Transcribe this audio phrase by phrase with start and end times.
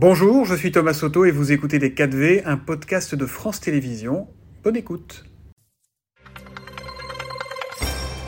[0.00, 4.28] Bonjour, je suis Thomas Soto et vous écoutez Les 4V, un podcast de France Télévisions.
[4.62, 5.24] Bonne écoute.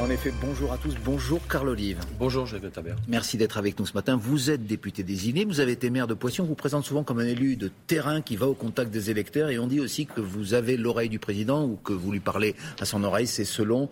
[0.00, 0.96] En effet, bonjour à tous.
[1.04, 2.00] Bonjour Carl Olive.
[2.18, 2.96] Bonjour Jean-Yves Tabert.
[3.06, 4.18] Merci d'être avec nous ce matin.
[4.20, 6.40] Vous êtes député désigné, vous avez été maire de Poissy.
[6.40, 9.50] On vous présente souvent comme un élu de terrain qui va au contact des électeurs
[9.50, 12.56] et on dit aussi que vous avez l'oreille du président ou que vous lui parlez
[12.80, 13.90] à son oreille, c'est selon.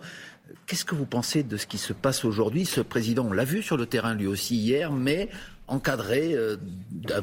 [0.65, 2.65] Qu'est-ce que vous pensez de ce qui se passe aujourd'hui?
[2.65, 5.29] Ce président, on l'a vu sur le terrain lui aussi hier, mais
[5.69, 6.57] encadré euh,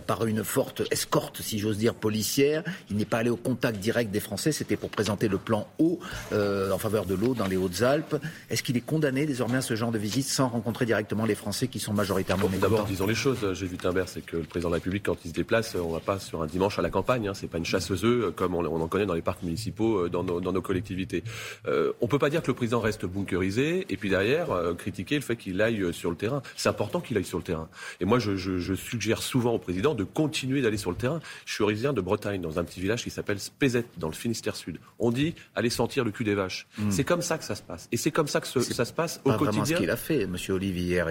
[0.07, 2.63] par une forte escorte, si j'ose dire, policière.
[2.91, 5.99] Il n'est pas allé au contact direct des Français, c'était pour présenter le plan eau
[6.33, 8.17] euh, en faveur de l'eau dans les Hautes-Alpes.
[8.51, 11.69] Est-ce qu'il est condamné désormais à ce genre de visite sans rencontrer directement les Français
[11.69, 14.69] qui sont majoritairement mécontents D'abord, disons les choses, j'ai vu Timbert, c'est que le président
[14.69, 16.83] de la République, quand il se déplace, on ne va pas sur un dimanche à
[16.83, 19.23] la campagne, hein, c'est pas une chasse aux œufs comme on, en connaît dans les
[19.23, 21.23] parcs municipaux, euh, dans nos, dans nos collectivités.
[21.67, 25.21] Euh, on peut pas dire que le président reste bunkerisé et puis derrière critiquer le
[25.21, 26.43] fait qu'il aille sur le terrain.
[26.57, 27.69] C'est important qu'il aille sur le terrain.
[28.01, 31.21] Et moi, je, je, suggère souvent au président de continuer d'aller sur le terrain.
[31.45, 34.57] Je suis originaire de Bretagne, dans un petit village qui s'appelle Spézet, dans le Finistère
[34.57, 34.79] Sud.
[34.99, 36.67] On dit aller sentir le cul des vaches.
[36.79, 36.91] Hmm.
[36.91, 37.89] C'est comme ça que ça se passe.
[37.93, 39.65] Et c'est comme ça que ça se passe au quotidien.
[39.65, 40.37] C'est ce qu'il a fait, M.
[40.51, 41.09] Olivier, hier.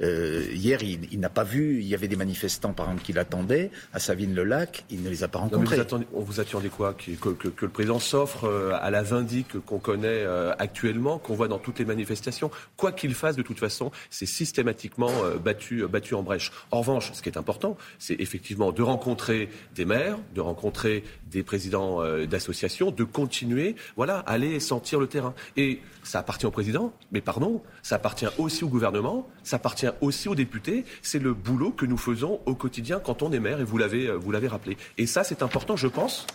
[0.00, 1.80] Euh, hier, il, n'a pas vu.
[1.80, 4.84] Il y avait des manifestants, par exemple, qui l'attendaient à Savine-le-Lac.
[4.90, 5.76] Il ne les a pas rencontrés.
[5.76, 6.94] vous on vous attendait quoi?
[6.94, 11.48] Que, que, le président s'offre euh, à la vindique qu'on connaît euh, actuellement, qu'on voit
[11.48, 12.50] dans toutes les manifestations.
[12.76, 17.28] Quoi qu'il fasse, de toute façon, c'est systématiquement battu, battu en brèche revanche, ce qui
[17.28, 23.04] est important, c'est effectivement de rencontrer des maires, de rencontrer des présidents euh, d'associations, de
[23.04, 25.34] continuer, voilà, aller sentir le terrain.
[25.56, 30.28] Et ça appartient au président, mais pardon, ça appartient aussi au gouvernement, ça appartient aussi
[30.28, 30.84] aux députés.
[31.02, 34.08] C'est le boulot que nous faisons au quotidien quand on est maire, et vous l'avez,
[34.08, 34.76] euh, rappelé.
[34.96, 36.26] Et ça, c'est important, je pense,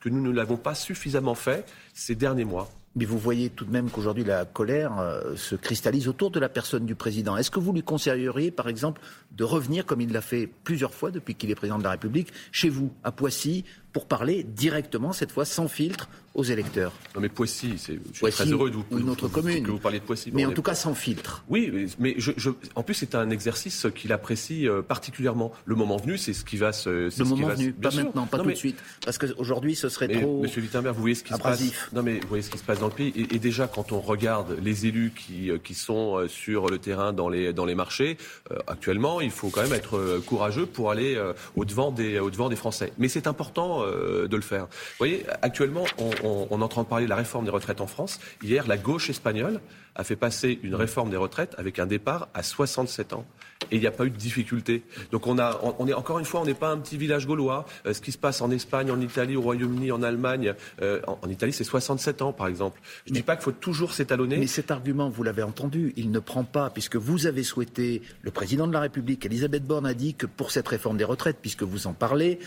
[0.00, 2.68] que nous ne l'avons pas suffisamment fait ces derniers mois.
[2.96, 6.48] Mais vous voyez tout de même qu'aujourd'hui la colère euh, se cristallise autour de la
[6.48, 7.36] personne du président.
[7.36, 11.12] Est-ce que vous lui conseilleriez, par exemple, de revenir, comme il l'a fait plusieurs fois
[11.12, 15.32] depuis qu'il est président de la République, chez vous, à Poissy, pour parler directement, cette
[15.32, 16.92] fois sans filtre, aux électeurs.
[17.14, 19.64] Non mais Poissy, je suis très heureux de vous, une autre commune.
[19.64, 20.30] que vous parliez de Poissy.
[20.32, 21.42] Mais en tout cas sans filtre.
[21.48, 25.52] Oui, mais je, je, en plus c'est un exercice qu'il apprécie euh, particulièrement.
[25.64, 27.10] Le moment venu, c'est ce qui va se.
[27.18, 30.42] Le moment venu, pas maintenant, pas tout de suite, parce qu'aujourd'hui ce serait trop.
[30.42, 31.62] Monsieur Wittenberg, vous voyez ce qui se passe.
[31.92, 33.12] Non mais vous voyez ce qui se passe dans le pays.
[33.16, 37.12] Et, déjà quand on regarde les élus qui, euh, qui sont euh, sur le terrain
[37.12, 38.18] dans les dans les marchés,
[38.66, 41.20] actuellement, il faut quand même être courageux pour aller
[41.56, 42.92] au devant des au devant des Français.
[42.98, 44.64] Mais c'est important de le faire.
[44.64, 47.50] Vous voyez, actuellement, on, on, on, est en train de parler de la réforme des
[47.50, 48.20] retraites en France.
[48.42, 49.60] Hier, la gauche espagnole
[49.94, 53.26] a fait passer une réforme des retraites avec un départ à 67 ans.
[53.70, 54.82] Et il n'y a pas eu de difficulté.
[55.12, 57.66] Donc on a, on est encore une fois, on n'est pas un petit village gaulois.
[57.86, 61.28] Euh, ce qui se passe en Espagne, en Italie, au Royaume-Uni, en Allemagne, euh, en,
[61.28, 62.80] Italie, c'est 67 ans, par exemple.
[63.04, 64.38] Je ne dis pas qu'il faut toujours s'étalonner.
[64.38, 68.30] Mais cet argument, vous l'avez entendu, il ne prend pas, puisque vous avez souhaité, le
[68.30, 71.62] président de la République, Elisabeth Borne, a dit que pour cette réforme des retraites, puisque
[71.62, 72.38] vous en parlez,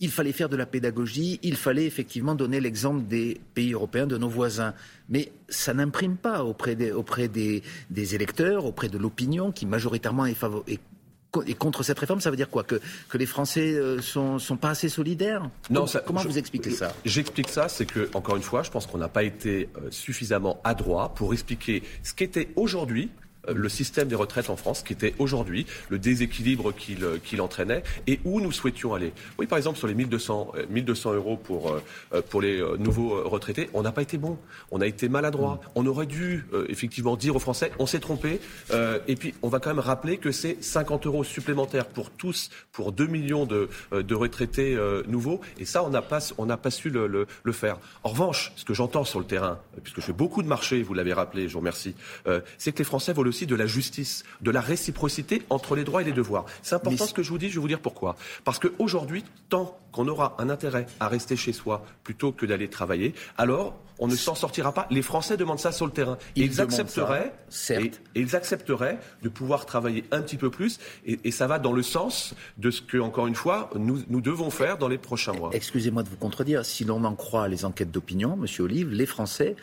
[0.00, 4.16] il fallait faire de la pédagogie, il fallait effectivement donner l'exemple des pays européens, de
[4.16, 4.74] nos voisins.
[5.08, 7.62] Mais ça n'imprime pas auprès, des, auprès des,
[8.14, 10.36] électeurs, auprès de l'opinion qui majoritairement est,
[11.58, 12.62] contre cette réforme, ça veut dire quoi?
[12.62, 15.50] Que, que les Français ne euh, sont, sont, pas assez solidaires?
[15.68, 16.94] Non, comment vous expliquez ça?
[17.04, 20.60] J'explique ça, c'est que encore une fois, je pense qu'on n'a pas été euh, suffisamment
[20.64, 23.10] adroit pour expliquer ce qu'était aujourd'hui
[23.54, 28.20] le système des retraites en France, qui était aujourd'hui le déséquilibre qu'il euh, entraînait et
[28.24, 29.12] où nous souhaitions aller.
[29.38, 31.80] Oui, par exemple, sur les 1200, 1200 euh, euros pour,
[32.30, 34.38] pour les nouveaux retraités, on n'a pas été bon.
[34.70, 35.60] On a été maladroit.
[35.74, 38.40] On aurait dû effectivement dire aux Français, on s'est trompé.
[39.06, 42.92] et puis, on va quand même rappeler que c'est 50 euros supplémentaires pour tous, pour
[42.92, 44.76] 2 millions de, de retraités
[45.06, 45.40] nouveaux.
[45.58, 47.78] Et ça, on n'a pas, on pas su le, le, le, faire.
[48.04, 50.94] En revanche, ce que j'entends sur le terrain, puisque je fais beaucoup de marchés, vous
[50.94, 51.94] l'avez rappelé, je vous remercie,
[52.58, 56.02] c'est que les Français veulent aussi de la justice, de la réciprocité entre les droits
[56.02, 56.44] et les devoirs.
[56.62, 58.16] C'est important ce que je vous dis, je vais vous dire pourquoi.
[58.44, 63.14] Parce qu'aujourd'hui, tant qu'on aura un intérêt à rester chez soi plutôt que d'aller travailler,
[63.36, 64.86] alors on ne s'en sortira pas.
[64.90, 66.18] Les Français demandent ça sur le terrain.
[66.36, 68.00] Ils, accepteraient, certes.
[68.14, 71.82] Et, ils accepteraient de pouvoir travailler un petit peu plus, et, ça va dans le
[71.82, 75.50] sens de ce que, encore une fois, nous, nous devons faire dans les prochains mois.
[75.52, 76.64] Excusez-moi de vous contredire.
[76.64, 79.54] Si l'on en croit les enquêtes d'opinion, Monsieur Olive, les Français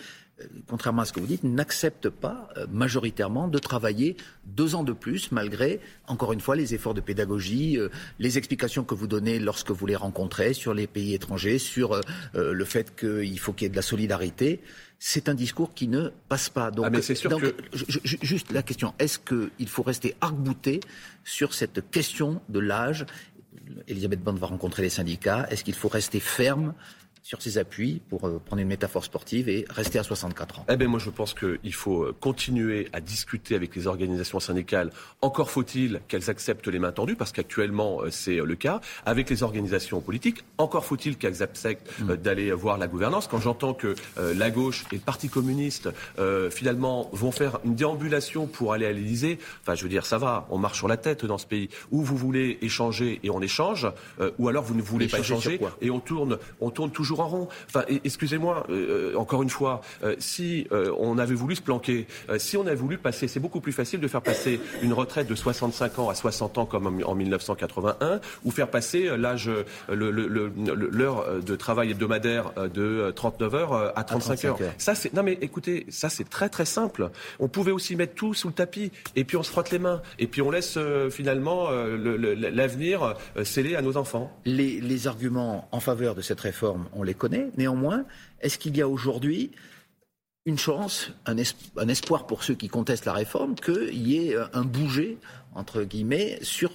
[0.67, 4.93] contrairement à ce que vous dites, n'acceptent pas euh, majoritairement de travailler deux ans de
[4.93, 7.89] plus, malgré, encore une fois, les efforts de pédagogie, euh,
[8.19, 12.01] les explications que vous donnez lorsque vous les rencontrez sur les pays étrangers, sur
[12.33, 14.61] le fait qu'il faut qu'il y ait de la solidarité.
[14.99, 16.71] C'est un discours qui ne passe pas.
[16.71, 17.55] Donc, ah sûr que...
[17.73, 20.79] juste la question, est-ce qu'il faut rester arc-bouté
[21.23, 23.05] sur cette question de l'âge?
[23.87, 25.47] Elisabeth Bond va rencontrer les syndicats.
[25.49, 26.73] Est-ce qu'il faut rester ferme
[27.25, 30.77] sur ses appuis, pour euh, prendre une métaphore sportive, et rester à 64 ans Eh
[30.77, 34.91] bien, moi, je pense qu'il faut euh, continuer à discuter avec les organisations syndicales.
[35.23, 38.79] Encore faut-il qu'elles acceptent les mains tendues, parce qu'actuellement, euh, c'est le cas.
[39.07, 42.15] Avec les organisations politiques, encore faut-il qu'elles acceptent mm.
[42.17, 43.27] d'aller voir la gouvernance.
[43.27, 45.89] Quand j'entends que la gauche et le Parti communiste,
[46.51, 50.45] finalement, vont faire une déambulation pour aller à l'Élysée, enfin, je veux dire, ça va,
[50.51, 51.69] on marche sur la tête dans ce pays.
[51.91, 53.87] Où vous voulez échanger et on échange,
[54.37, 57.47] ou alors vous ne voulez pas échanger et on tourne, on tourne toujours en rond.
[57.67, 62.07] Enfin, excusez-moi, euh, encore une fois, euh, si euh, on avait voulu se planquer,
[62.37, 65.35] si on avait voulu passer, c'est beaucoup plus facile de faire passer une retraite de
[65.35, 69.49] 65 ans à 60 ans comme en 1981, ou faire passer l'âge,
[69.89, 74.57] l'heure de travail hebdomadaire de 39 heures à 35, heures.
[74.77, 77.09] Ça, c'est non mais écoutez, ça c'est très très simple.
[77.39, 80.01] On pouvait aussi mettre tout sous le tapis et puis on se frotte les mains
[80.19, 80.77] et puis on laisse
[81.11, 84.31] finalement l'avenir scellé à nos enfants.
[84.45, 87.51] Les, les arguments en faveur de cette réforme, on les connaît.
[87.57, 88.05] Néanmoins,
[88.41, 89.51] est-ce qu'il y a aujourd'hui
[90.45, 91.37] une chance, un,
[91.87, 95.17] espoir pour ceux qui contestent la réforme, qu'il y ait un bouger,
[95.55, 96.71] entre guillemets, sur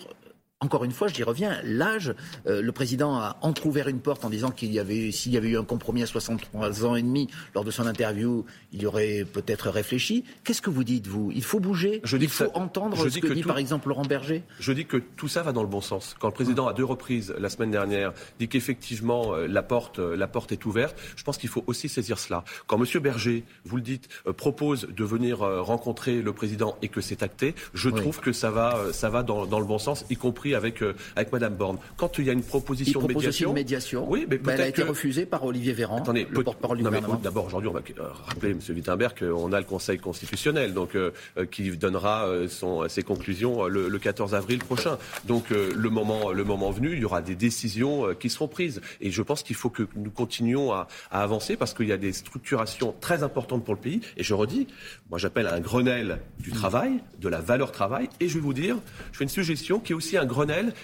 [0.63, 2.15] encore une fois, j'y reviens, l'âge,
[2.47, 5.49] euh, le président a entrouvert une porte en disant qu'il y avait, s'il y avait
[5.49, 9.25] eu un compromis à 63 ans et demi lors de son interview, il y aurait
[9.25, 10.23] peut-être réfléchi.
[10.45, 11.33] Qu'est-ce que vous dites, vous?
[11.35, 14.85] Il faut bouger Il faut entendre ce que, dit par exemple Laurent Berger Je dis
[14.85, 16.15] que tout ça va dans le bon sens.
[16.21, 20.15] Quand le président, à deux reprises, la semaine dernière, dit qu'effectivement euh, la, porte, euh,
[20.15, 22.45] la porte est ouverte, je pense qu'il faut aussi saisir cela.
[22.67, 23.01] Quand M.
[23.01, 27.89] Berger, vous le dites, propose de venir rencontrer le président et que c'est acté, je
[27.89, 30.95] trouve que ça va, ça va dans, dans le bon sens, y compris avec, euh,
[31.17, 31.79] avec Mme Borne.
[31.97, 33.51] Quand il y a une proposition de médiation.
[33.51, 34.07] Une médiation.
[34.09, 37.21] Oui, mais elle a été refusée par Olivier Véran, Attendez, le porte-parole du gouvernement.
[37.23, 38.61] D'abord, aujourd'hui, on va euh, rappeler, M.
[38.69, 41.11] Wittenberg, qu'on a le Conseil constitutionnel, donc euh,
[41.51, 44.99] qui donnera son, ses conclusions le, 14 avril prochain.
[45.27, 48.81] Donc, le, moment, le moment venu, il y aura des décisions qui seront prises.
[49.01, 51.99] Et je pense qu'il faut que nous continuions à, à avancer parce qu'il y a
[51.99, 54.01] des structurations très importantes pour le pays.
[54.17, 54.67] Et je redis,
[55.11, 58.09] moi j'appelle un Grenelle du travail, de la valeur travail.
[58.21, 58.77] Et je vais vous dire,
[59.13, 60.40] je fais une suggestion qui est aussi un Grenelle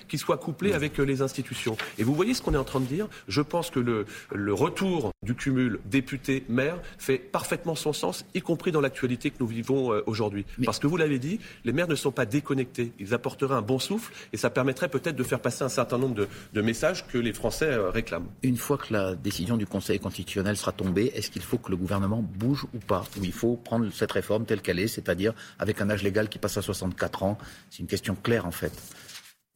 [0.08, 1.76] qui soit couplé avec euh, les institutions.
[1.98, 3.08] Et vous voyez ce qu'on est en train de dire?
[3.28, 8.72] Je pense que le, le retour du cumul député-maire fait parfaitement son sens, y compris
[8.72, 10.44] dans l'actualité que nous vivons euh, aujourd'hui.
[10.64, 12.92] Parce que vous l'avez dit, les maires ne sont pas déconnectés.
[12.98, 16.14] Ils apporteraient un bon souffle et ça permettrait peut-être de faire passer un certain nombre
[16.14, 18.28] de, de messages que les Français euh, réclament.
[18.42, 21.76] Une fois que la décision du Conseil constitutionnel sera tombée, est-ce qu'il faut que le
[21.76, 23.04] gouvernement bouge ou pas?
[23.18, 26.38] Ou il faut prendre cette réforme telle qu'elle est, c'est-à-dire avec un âge légal qui
[26.38, 27.38] passe à 64 ans?
[27.70, 28.72] C'est une question claire en fait.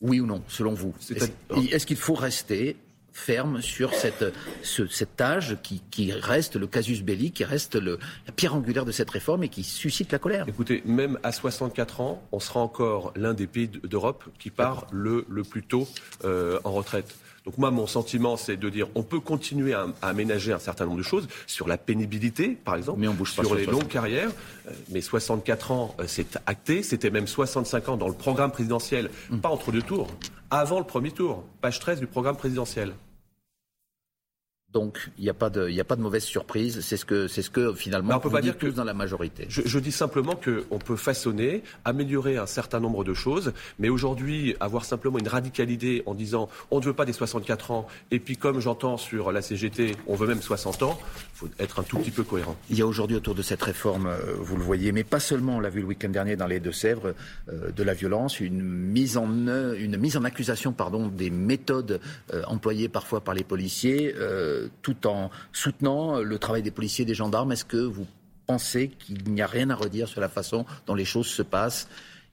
[0.00, 0.94] Oui ou non, selon vous
[1.70, 2.76] Est-ce qu'il faut rester
[3.12, 4.24] ferme sur cette,
[4.62, 9.10] cet âge qui, reste le casus belli, qui reste le, la pierre angulaire de cette
[9.10, 10.46] réforme et qui suscite la colère?
[10.48, 15.26] Écoutez, même à 64 ans, on sera encore l'un des pays d'Europe qui part le,
[15.28, 15.86] le plus tôt
[16.24, 17.14] euh, en retraite.
[17.44, 20.98] Donc moi, mon sentiment, c'est de dire on peut continuer à, aménager un certain nombre
[20.98, 24.30] de choses sur la pénibilité, par exemple, sur, les longues carrières.
[24.68, 26.82] Euh, mais 64 ans, euh, c'est acté.
[26.82, 29.38] C'était même 65 ans dans le programme présidentiel, hmm.
[29.38, 30.08] pas entre deux tours,
[30.50, 32.92] avant le premier tour, page 13 du programme présidentiel.
[34.72, 36.80] Donc il n'y a pas de, a pas de mauvaise surprise.
[36.80, 39.46] C'est ce que, c'est ce que finalement on peut pas dire que dans la majorité.
[39.48, 44.84] Je, dis simplement qu'on peut façonner, améliorer un certain nombre de choses, mais aujourd'hui avoir
[44.84, 48.60] simplement une radicalité en disant on ne veut pas des 64 ans et puis comme
[48.60, 50.98] j'entends sur la CGT, on veut même 60 ans,
[51.34, 52.56] il faut être un tout petit peu cohérent.
[52.70, 55.56] Il y a aujourd'hui autour de cette réforme, euh, vous le voyez, mais pas seulement,
[55.56, 57.14] on l'a vu le week-end dernier dans les Deux-Sèvres,
[57.48, 62.00] euh, de la violence, une mise en une mise en accusation, pardon, des méthodes
[62.32, 64.14] euh, employées parfois par les policiers
[64.82, 67.52] tout en soutenant le travail des policiers et des gendarmes.
[67.52, 68.06] Est-ce que vous
[68.46, 71.88] pensez qu'il n'y a rien à redire sur la façon dont les choses se passent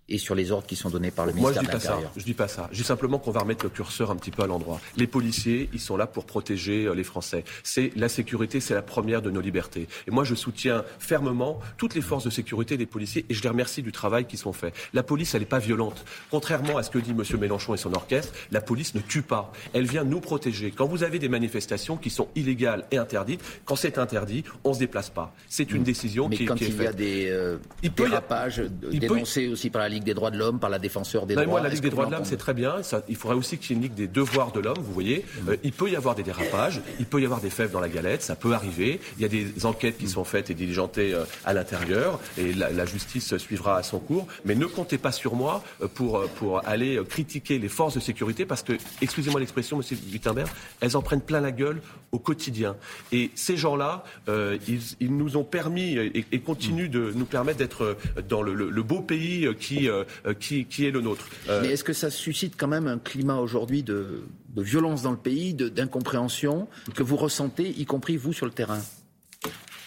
[0.09, 1.99] et sur les ordres qui sont donnés par le ministère Moi, je dis pas ça.
[2.15, 2.69] Je dis pas ça.
[2.71, 4.79] Je dis simplement qu'on va remettre le curseur un petit peu à l'endroit.
[4.95, 7.43] Les policiers, ils sont là pour protéger euh, les Français.
[7.63, 9.87] C'est la sécurité, c'est la première de nos libertés.
[10.07, 13.49] Et moi, je soutiens fermement toutes les forces de sécurité des policiers et je les
[13.49, 14.73] remercie du travail qu'ils sont faits.
[14.93, 16.05] La police, elle n'est pas violente.
[16.31, 17.23] Contrairement à ce que dit M.
[17.39, 19.51] Mélenchon et son orchestre, la police ne tue pas.
[19.73, 20.71] Elle vient nous protéger.
[20.71, 24.79] Quand vous avez des manifestations qui sont illégales et interdites, quand c'est interdit, on se
[24.79, 25.33] déplace pas.
[25.49, 27.57] C'est une décision qui, quand est, il y a des euh,
[27.95, 28.61] dérapages
[28.91, 31.45] dénoncés aussi par la des droits de l'homme, par la défenseur des droits.
[31.45, 32.75] Moi, la Ligue des droits de l'homme, c'est très bien.
[33.07, 35.25] il faudrait aussi qu'il y ait une Ligue des devoirs de l'homme, vous voyez.
[35.43, 35.49] Mm.
[35.49, 37.89] Euh, il peut y avoir des dérapages, il peut y avoir des fèves dans la
[37.89, 38.99] galette, ça peut arriver.
[39.17, 40.09] Il y a des enquêtes qui mm.
[40.09, 44.27] sont faites et diligentées euh, à l'intérieur, et la, justice suivra à son cours.
[44.45, 48.45] Mais ne comptez pas sur moi euh, pour, pour aller critiquer les forces de sécurité,
[48.45, 50.47] parce que, excusez-moi l'expression, monsieur Wittenberg,
[50.79, 52.75] elles en prennent plein la gueule au quotidien.
[53.11, 57.97] Et ces gens-là, ils, nous ont permis et, continuent de nous permettre d'être
[58.29, 61.25] dans le, le beau pays qui qui, qui, qui est le nôtre.
[61.47, 64.23] Mais est-ce que ça suscite quand même un climat aujourd'hui de
[64.55, 68.79] violence dans le pays, d'incompréhension que vous ressentez, y compris vous sur le terrain?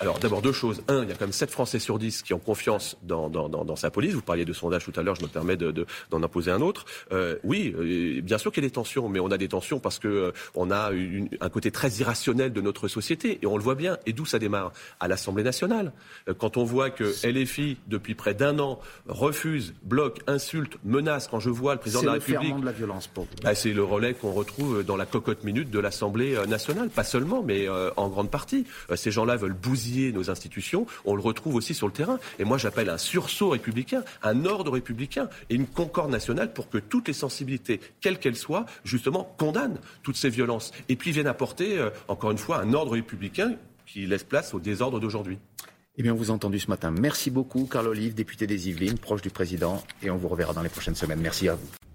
[0.00, 0.82] Alors d'abord deux choses.
[0.88, 3.50] Un, il y a quand même 7 Français sur 10 qui ont confiance dans, dans,
[3.50, 4.14] dans, dans sa police.
[4.14, 6.62] Vous parliez de sondage tout à l'heure, je me permets d'en de, d'en imposer un
[6.62, 6.86] autre.
[7.12, 9.78] Euh, oui, euh, bien sûr qu'il y a des tensions, mais on a des tensions
[9.78, 13.58] parce que euh, on a une, un côté très irrationnel de notre société et on
[13.58, 13.98] le voit bien.
[14.06, 14.72] Et d'où ça démarre?
[15.00, 15.92] À l'Assemblée nationale.
[16.28, 21.40] Euh, quand on voit que LFI, depuis près d'un an, refuse, bloque, insulte, menace, quand
[21.40, 22.54] je vois le président de la République...
[22.54, 25.70] C'est de la violence pour bah, C'est le relais qu'on retrouve dans la cocotte minute
[25.70, 26.88] de l'Assemblée nationale.
[26.88, 28.64] Pas seulement, mais en grande partie.
[28.94, 29.52] ces gens-là veulent
[30.12, 32.18] nos institutions, on le retrouve aussi sur le terrain.
[32.38, 36.78] Et moi, j'appelle un sursaut républicain, un ordre républicain et une concorde nationale pour que
[36.78, 40.72] toutes les sensibilités, quelles qu'elles soient, justement, condamnent toutes ces violences.
[40.88, 43.54] Et puis viennent apporter, euh, encore une fois, un ordre républicain
[43.86, 45.38] qui laisse place au désordre d'aujourd'hui.
[45.96, 46.90] Eh bien, on vous a entendu ce matin.
[46.90, 50.62] Merci beaucoup, Carl Olive, député des Yvelines, proche du président, et on vous reverra dans
[50.62, 51.20] les prochaines semaines.
[51.20, 51.89] Merci à vous.